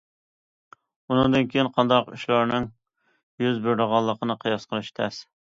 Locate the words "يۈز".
3.45-3.61